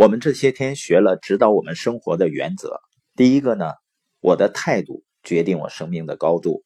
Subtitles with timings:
[0.00, 2.80] 我们这些天学了指导我们生活的原则。
[3.16, 3.74] 第一个呢，
[4.20, 6.64] 我的态度决定我生命的高度。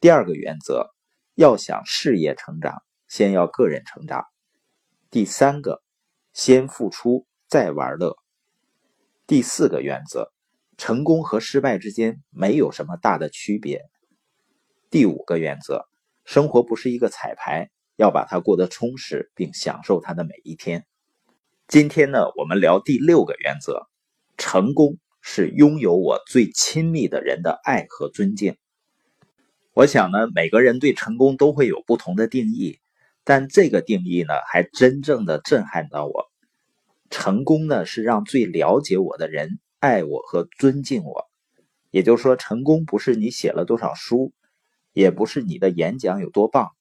[0.00, 0.90] 第二个原则，
[1.34, 4.26] 要想事业成长，先要个人成长。
[5.10, 5.82] 第三个，
[6.34, 8.18] 先付出再玩乐。
[9.26, 10.30] 第四个原则，
[10.76, 13.80] 成功和失败之间没有什么大的区别。
[14.90, 15.86] 第五个原则，
[16.26, 20.84] 生活不是一个彩排，要把它过得充实，并享受它的每一天。
[21.68, 23.86] 今天呢，我们聊第六个原则：
[24.36, 28.56] 成功是拥有我最亲密的人的爱和尊敬。
[29.72, 32.78] 我想呢，每个人对成功都会有不同的定义，
[33.24, 36.30] 但这个定义呢，还真正的震撼到我。
[37.08, 41.30] 成功呢，是让最了解我的人爱我和尊敬我。
[41.90, 44.34] 也就是说，成功不是你写了多少书，
[44.92, 46.72] 也不是你的演讲有多棒，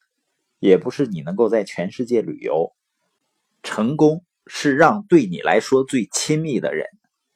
[0.59, 2.73] 也不是你能够在全世界旅游。
[3.63, 4.25] 成功。
[4.47, 6.87] 是让对你来说最亲密的人，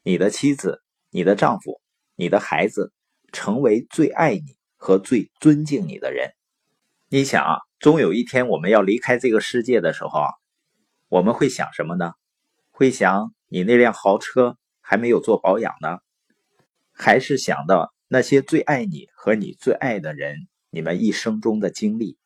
[0.04, 1.82] 你的妻子、你的丈夫、
[2.16, 2.92] 你的孩子，
[3.32, 6.32] 成为最爱你和最尊敬你的人。
[7.10, 10.30] 你想啊，终有一天我们要离开这个世界的时候啊，
[11.08, 12.14] 我们会想什么呢？
[12.72, 16.00] 会想你那辆豪车还没有做保养呢，
[16.92, 20.36] 还是想到那些最爱你和你最爱的人，
[20.72, 22.18] 你们一生中的经历？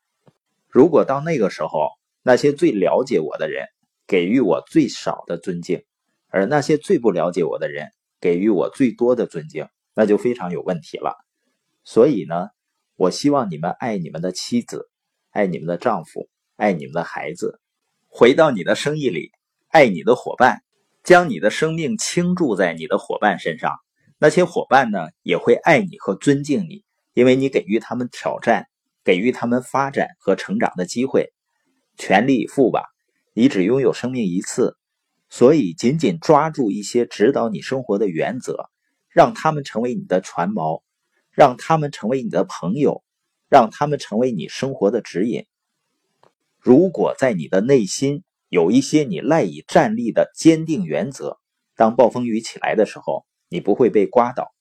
[0.69, 1.89] 如果到那个时候，
[2.23, 3.67] 那些最了解我的人。
[4.09, 5.83] 给予我最少的尊敬，
[6.29, 11.15] 而那些最不了解我的人给予我最多的尊敬，那就非常有问题了。
[11.83, 12.47] 所以呢，
[12.95, 14.89] 我希望你们爱你们的妻子，
[15.29, 17.61] 爱你们的丈夫，爱你们的孩子，
[18.07, 19.29] 回到你的生意里，
[19.67, 20.63] 爱你的伙伴，
[21.03, 23.77] 将你的生命倾注在你的伙伴身上。
[24.17, 28.65] 那些伙伴呢，也会爱你和尊敬你，因为你给予他们挑战，
[29.03, 31.31] 给予他们发展和成长的机会，
[31.95, 32.85] 全力以赴吧。
[33.39, 34.75] 你只拥有生命一次，
[35.29, 38.69] 所以紧紧抓住一些指导你生活的原则，
[39.07, 40.81] 让他们成为你的船锚，
[41.31, 43.01] 让他们成为你的朋友，
[43.49, 45.45] 让他们成为你生活的指引。
[46.59, 51.39] 如果在你的内心有一些你赖以站立的坚定原则，
[51.77, 54.53] 当暴风雨起来的时候，你不会被刮倒。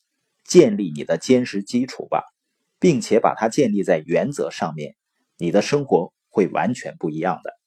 [0.44, 2.22] 建立你的坚实基础吧，
[2.78, 4.94] 并且把它建立在原则上面，
[5.36, 7.57] 你的生活会完全不一样的。